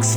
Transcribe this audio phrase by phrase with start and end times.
[0.00, 0.16] Max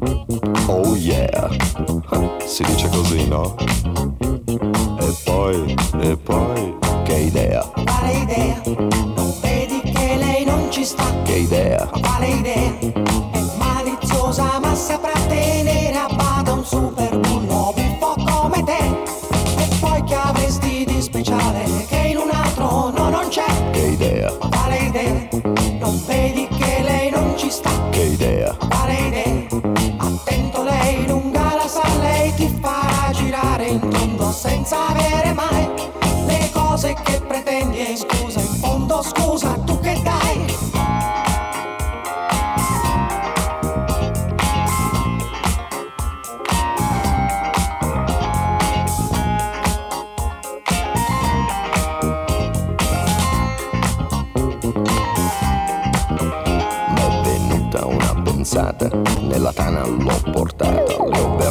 [0.73, 1.49] Oh yeah,
[2.45, 3.55] si dice così, no?
[4.99, 8.61] E poi, e poi, che idea, Quale idea?
[8.65, 11.03] Non vedi che lei non ci sta?
[11.23, 13.10] che idea, Quale idea?
[34.51, 35.65] Senza avere mai
[36.25, 40.59] le cose che pretendi e scusa, in fondo scusa, tu che dai?
[56.93, 58.89] m'è venuta una pensata,
[59.21, 60.80] nella tana l'ho portata,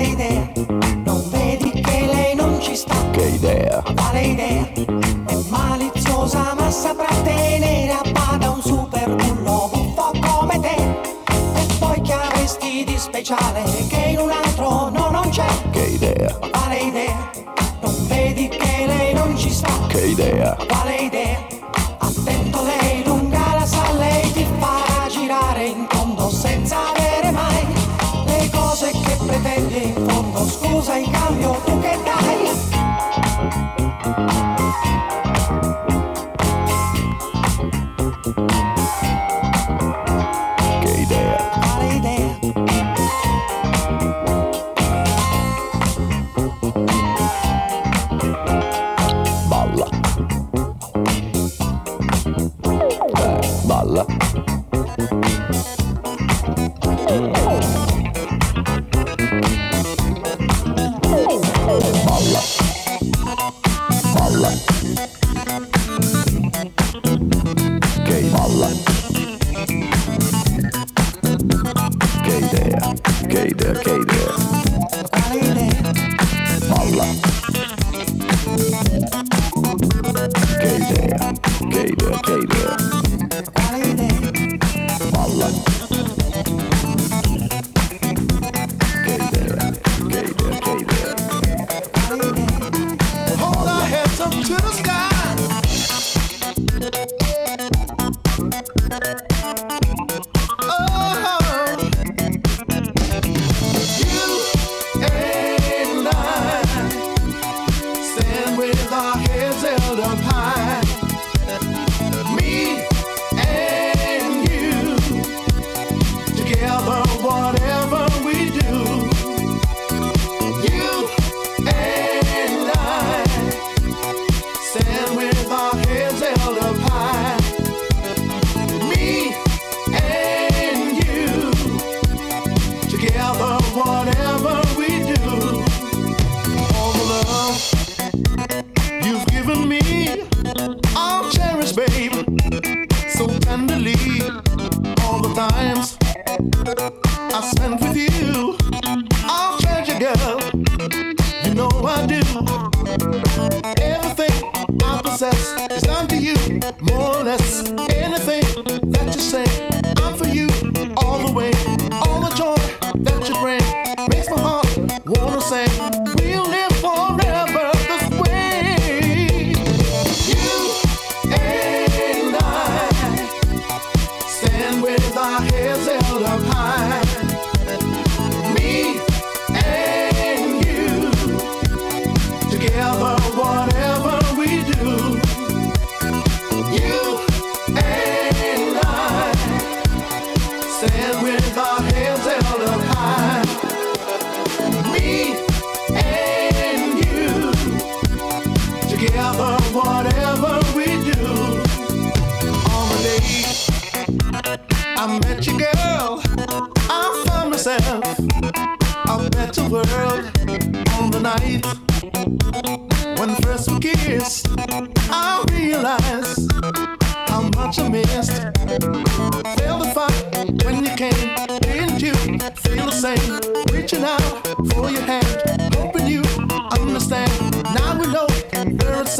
[0.00, 0.50] Quale idea?
[1.04, 2.94] Non vedi che lei non ci sta?
[3.10, 4.72] che idea, Quale idea?
[5.26, 8.09] È maliziosa ma saprà tenere a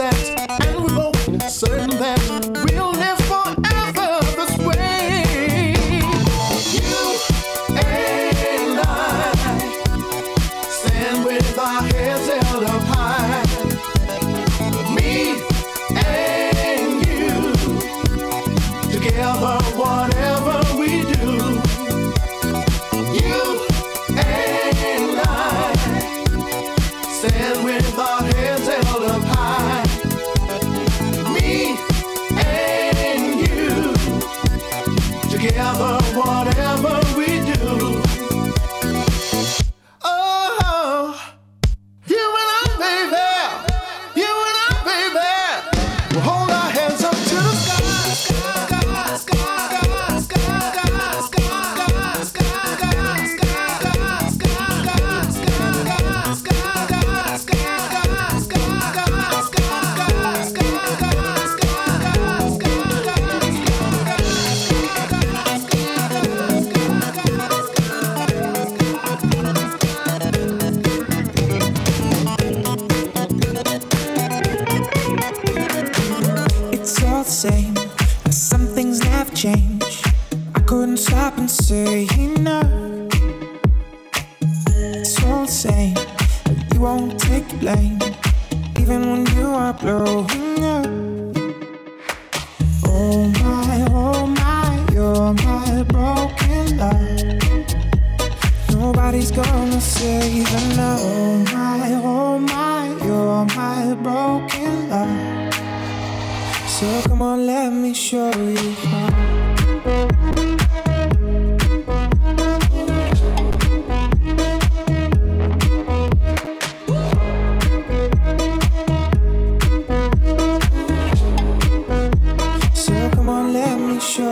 [0.00, 0.49] accept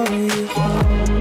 [0.07, 1.18] for you.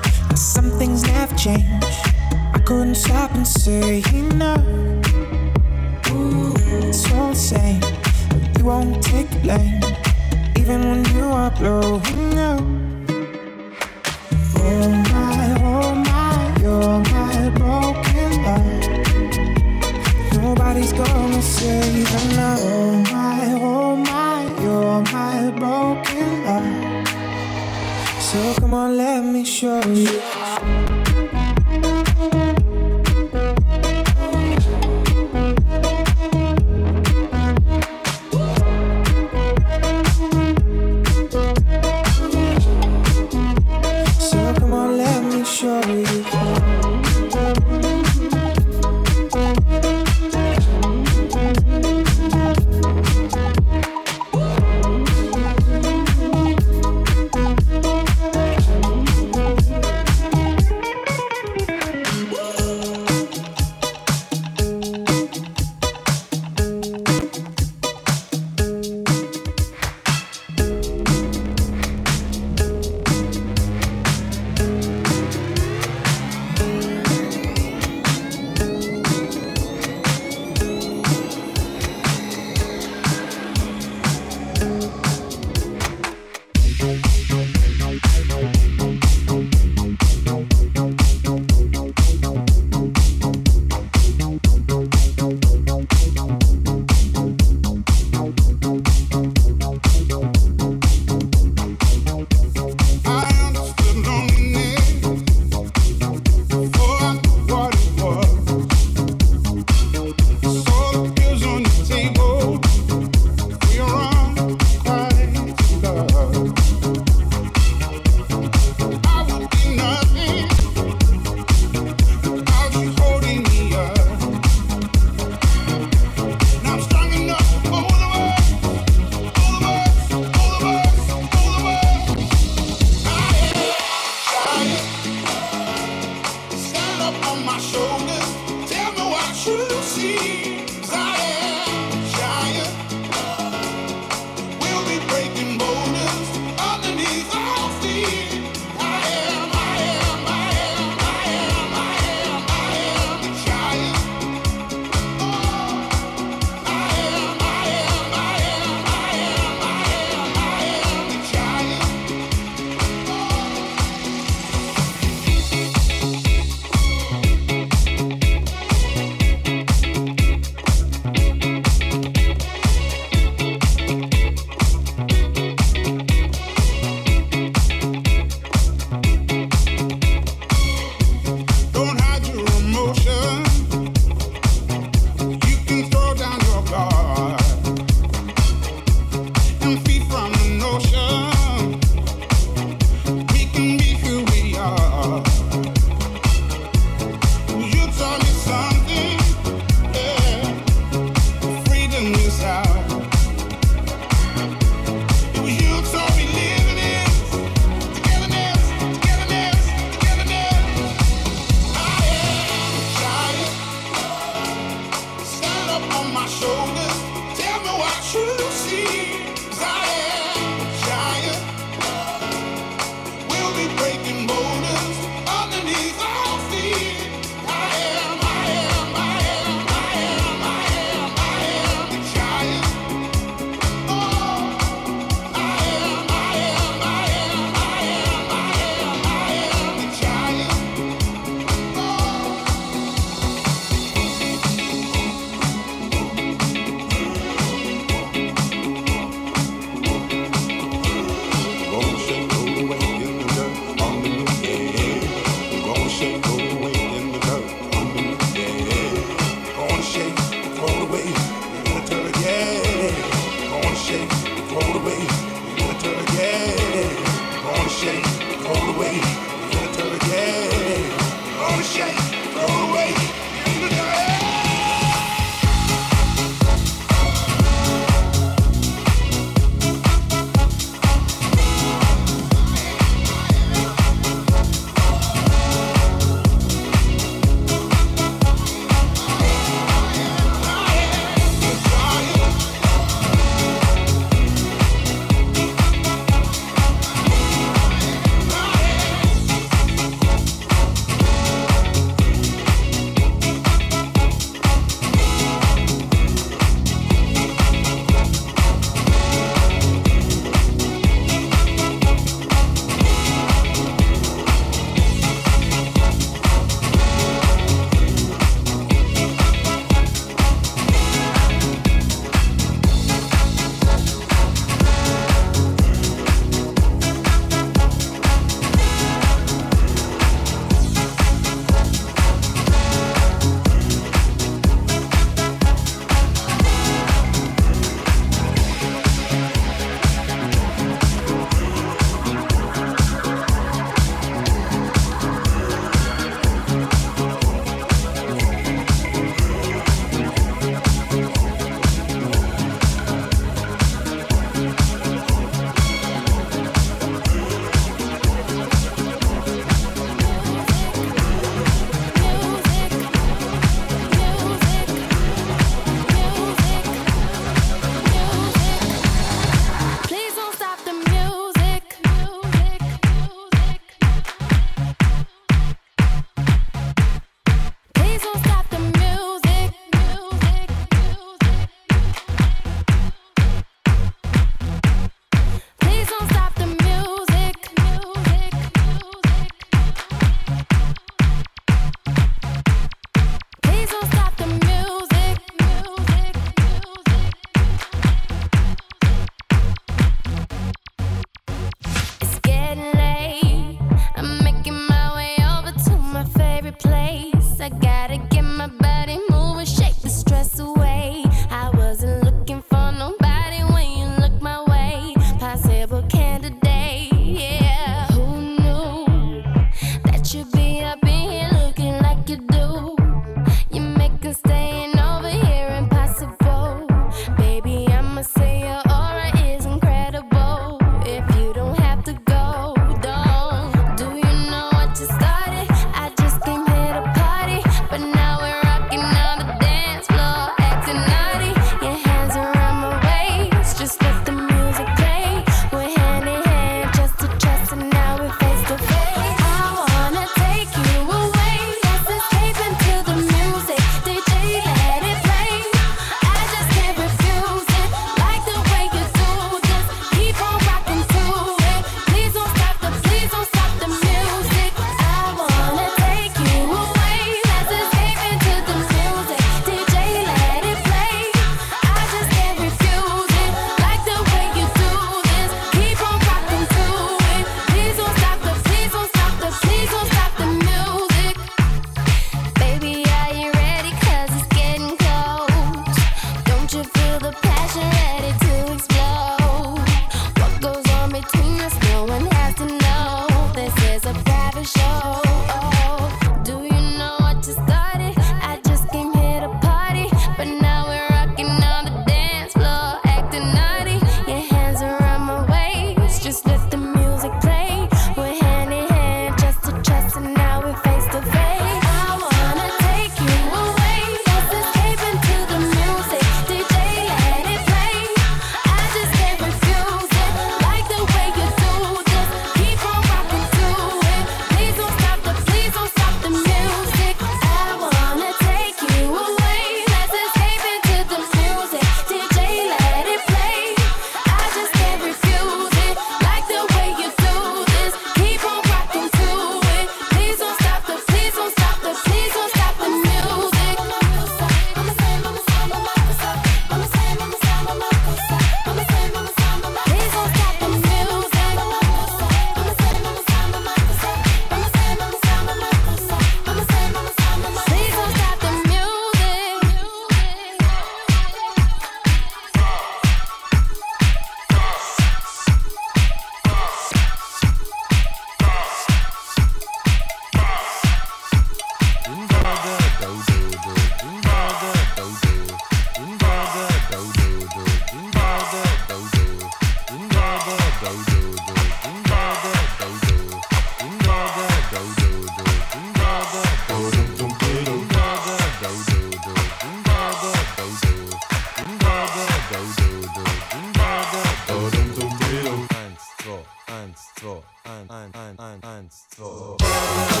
[598.71, 600.00] eins, zwei.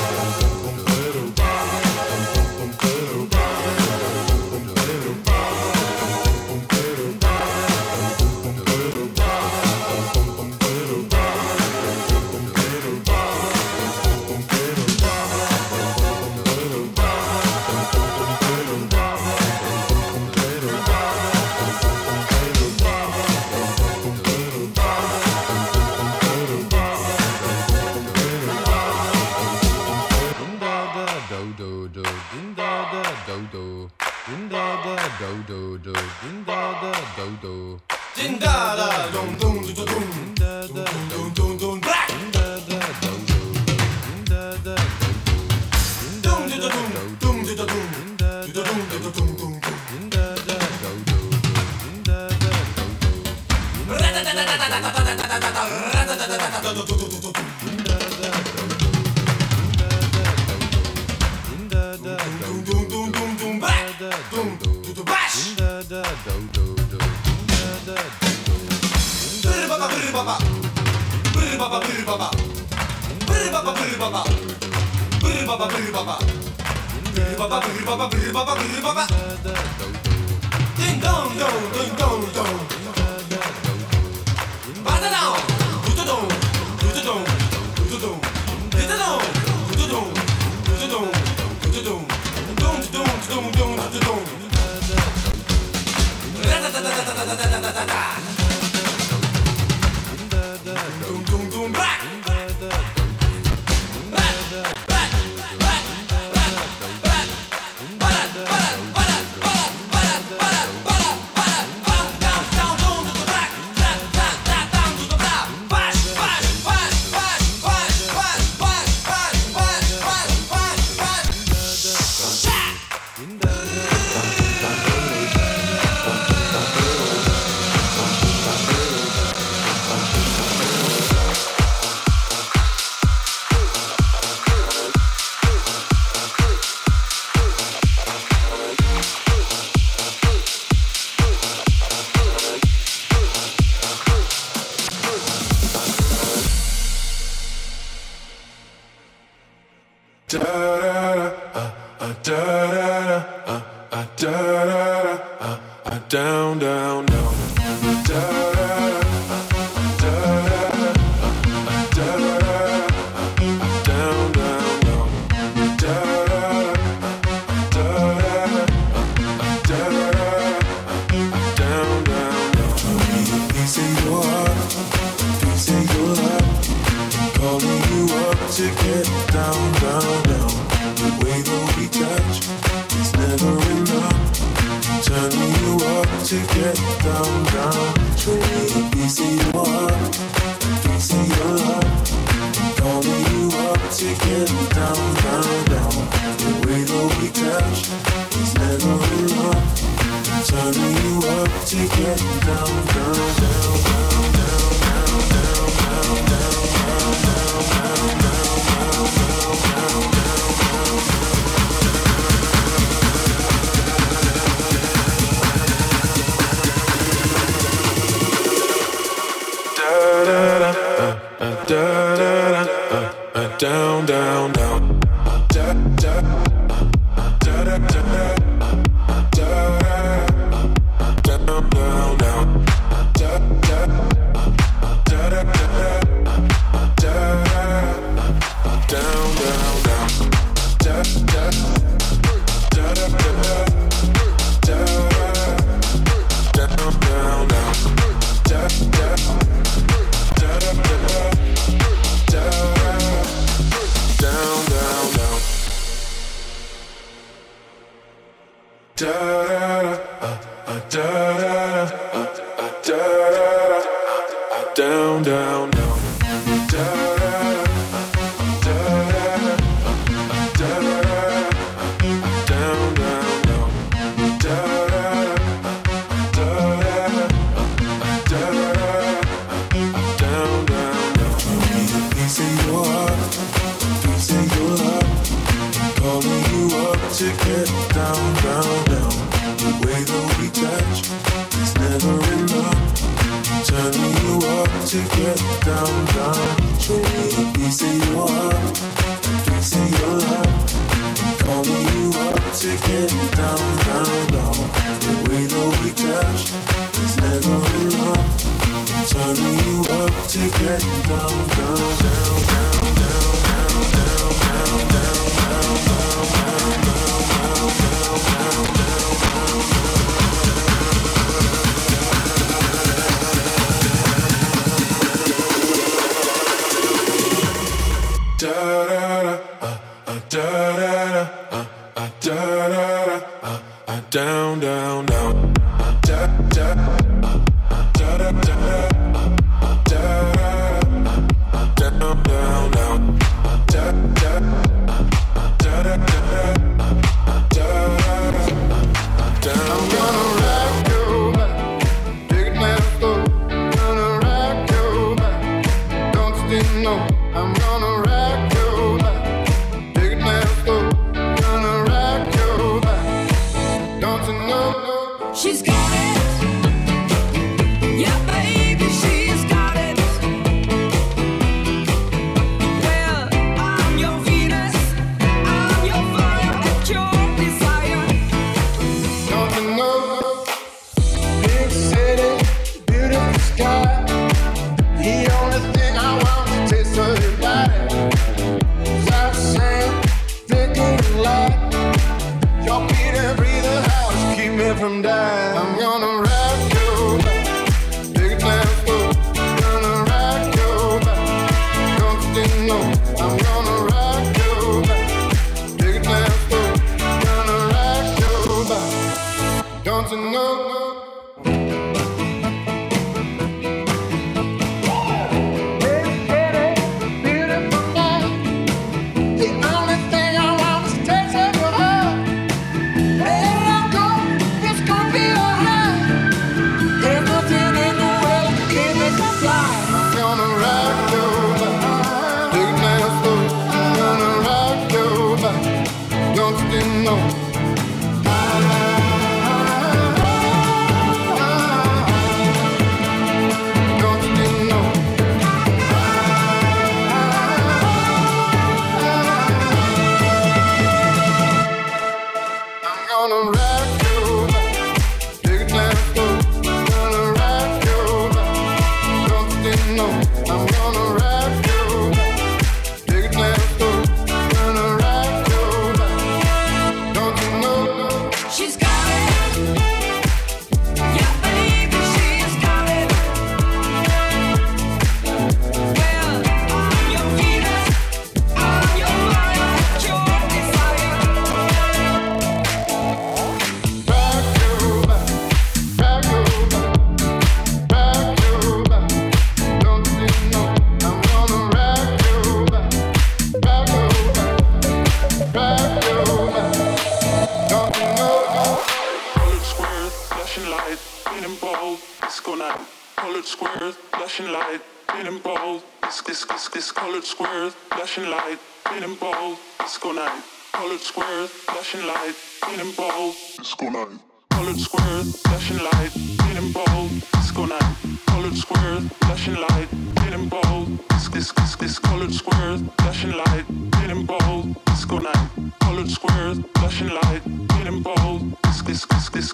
[507.11, 509.57] Colored squares, flashing light, spinning bold.
[509.79, 510.41] Disco night,
[510.71, 513.35] colored squares, flashing light, spinning bold.
[513.57, 514.17] Disco night.
[514.49, 517.11] Colored squares, flashing light, spinning bold.
[517.33, 517.95] Disco night.
[518.27, 520.87] Colored squares, flashing light, spinning bold.
[521.09, 524.85] Kiss, kiss, kiss, kiss, colored squares, flashing light, spinning bold.
[524.85, 525.49] Disco night.
[525.81, 528.57] Colored squares, flashing light, spinning bold.
[528.63, 529.51] Kiss, kiss, kiss, kiss,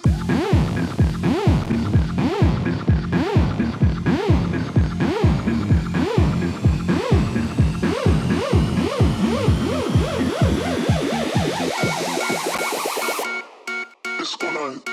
[14.38, 14.88] Disco night.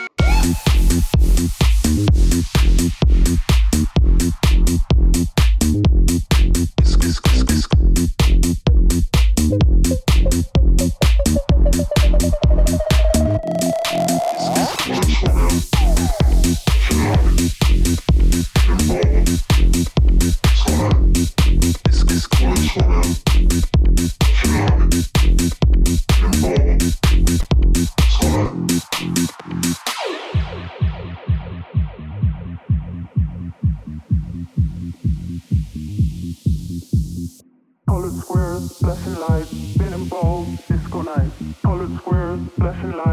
[38.86, 41.34] Blessing lights, been involved, disco nights,
[41.64, 43.05] colored squares, blessing lights.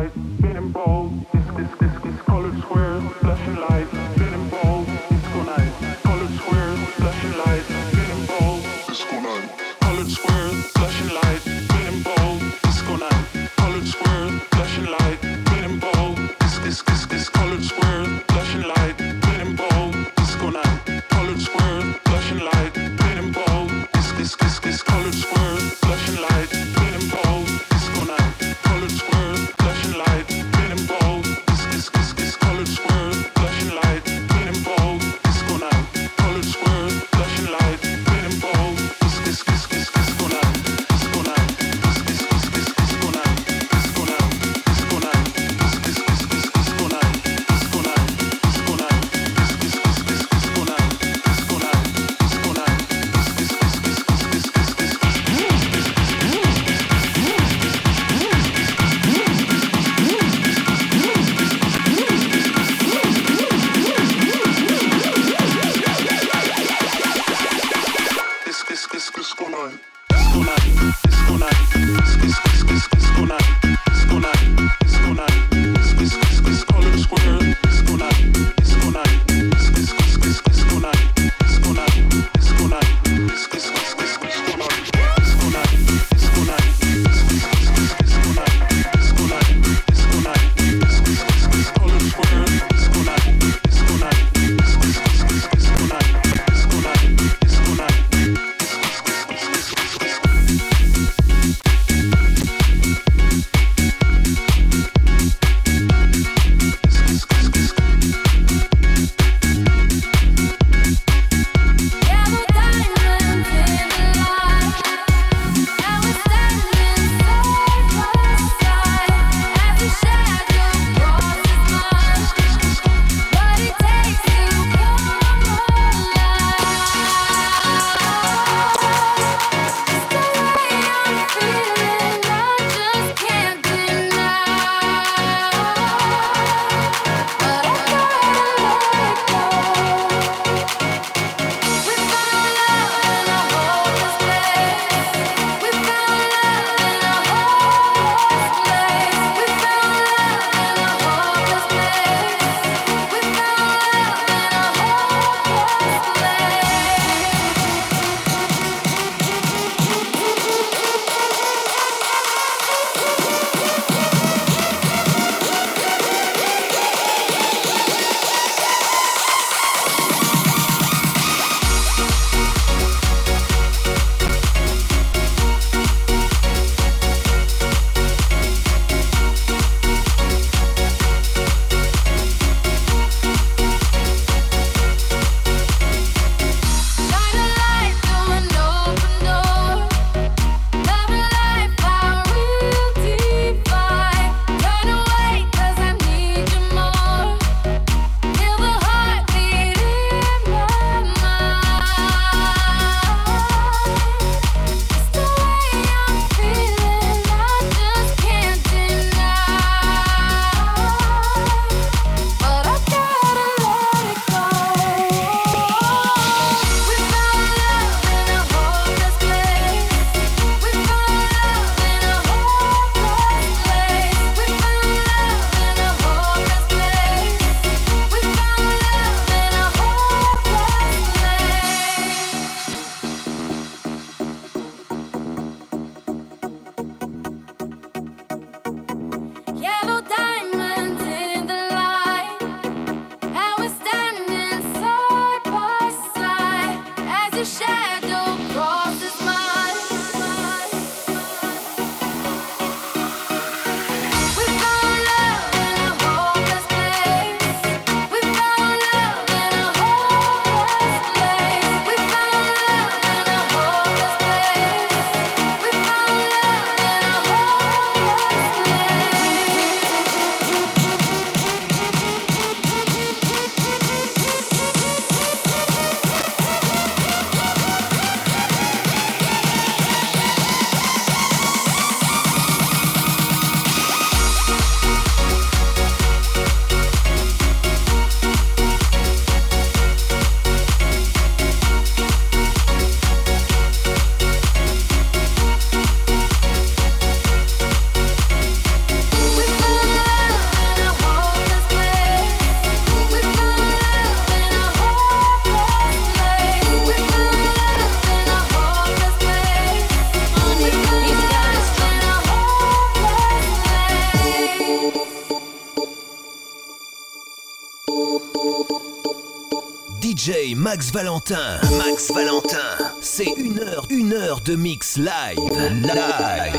[320.82, 321.60] Max Valentin.
[321.78, 322.76] Max Valentin.
[323.00, 325.38] C'est une heure, une heure de mix live.
[325.38, 326.58] Live.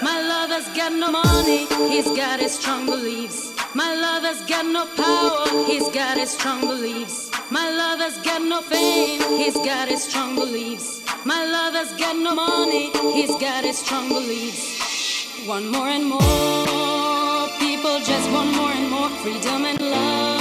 [0.00, 3.52] My lover's got no money, he's got his strong beliefs.
[3.74, 7.32] My lover's got no power, he's got his strong beliefs.
[7.50, 11.02] My lover's got no fame, he's got his strong beliefs.
[11.24, 15.48] My lover's got no money, he's got his strong beliefs.
[15.48, 20.33] One more and more people just want more and more freedom and love.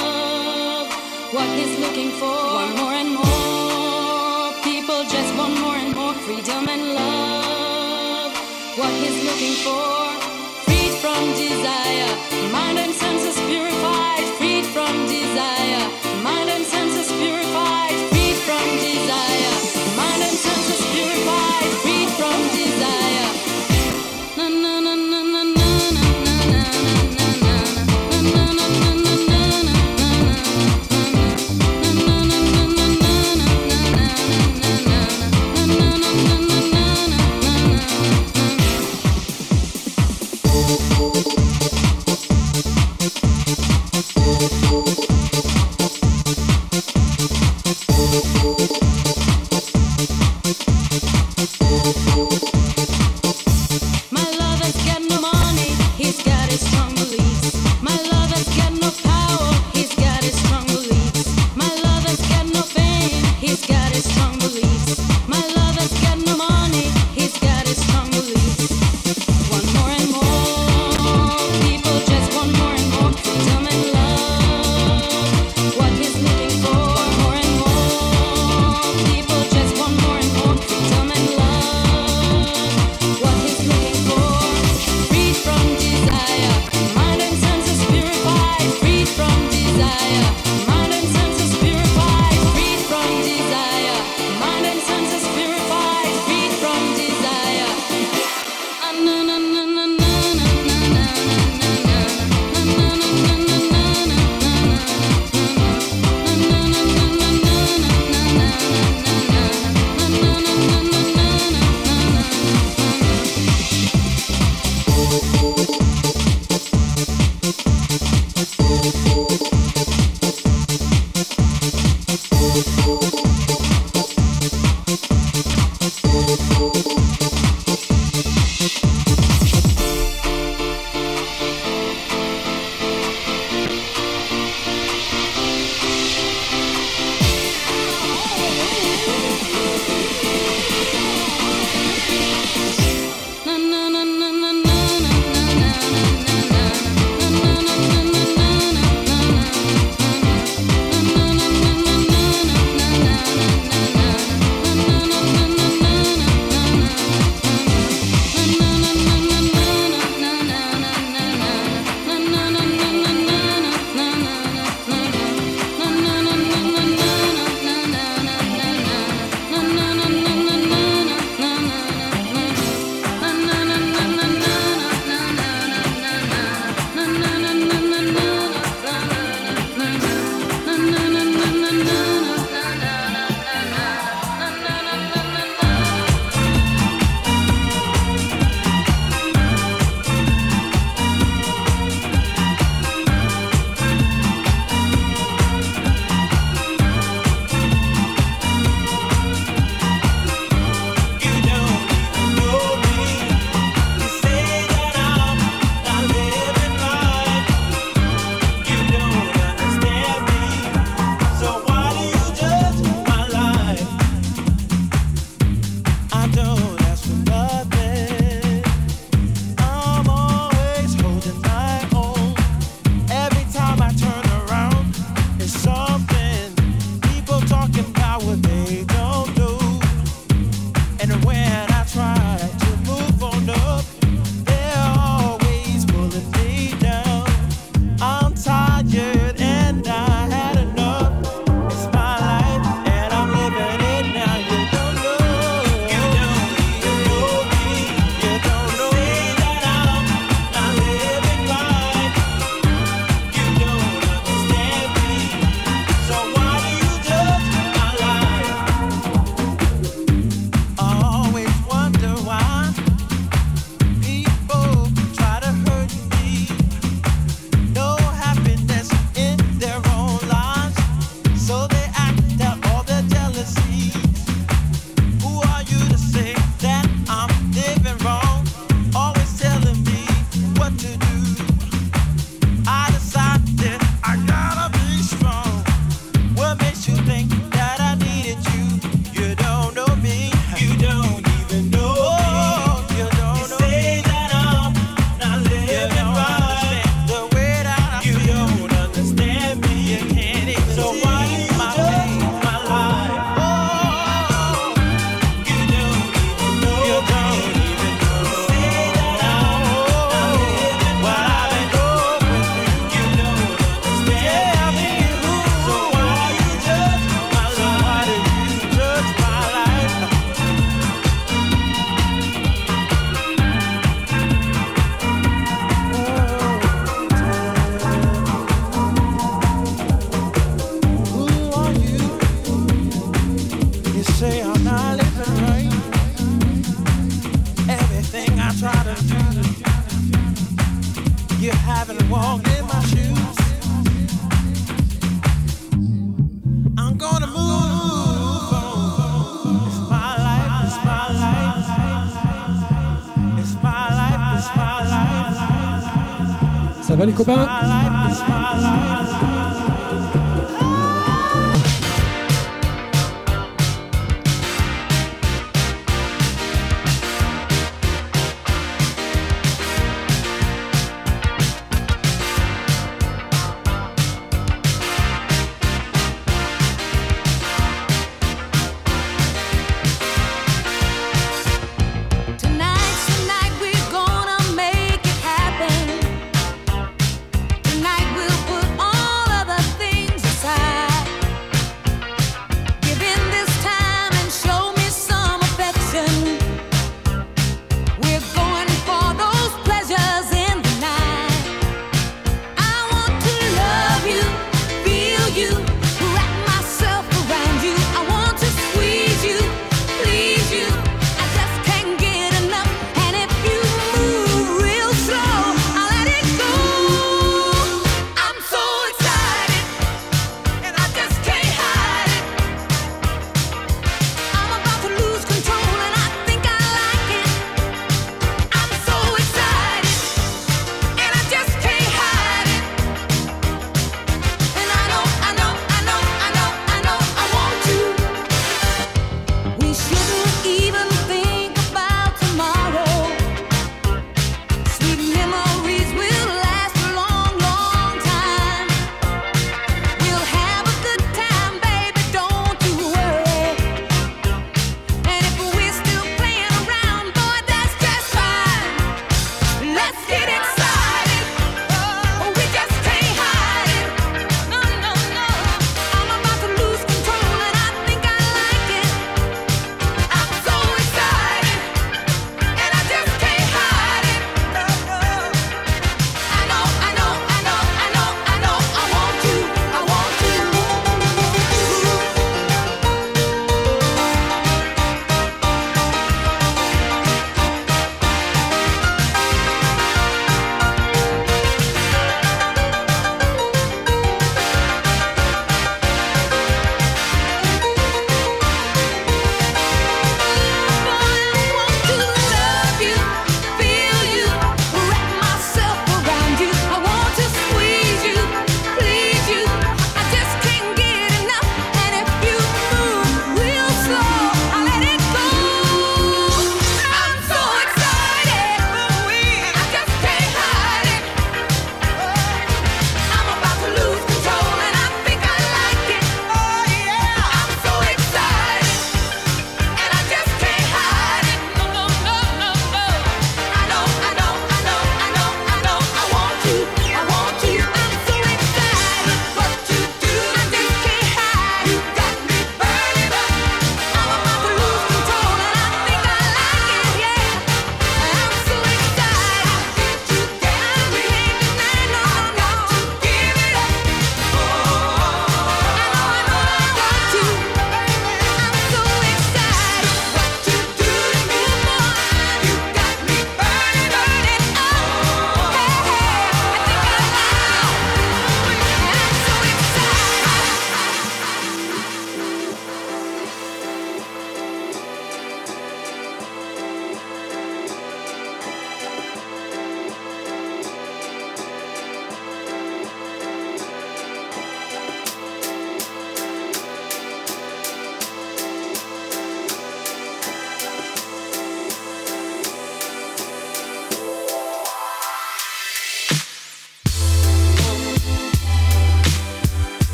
[1.34, 6.70] What he's looking for, one more and more people just want more and more freedom
[6.70, 8.32] and love
[8.78, 10.14] what he's looking for.
[10.66, 14.03] Freed from desire, mind and senses purified.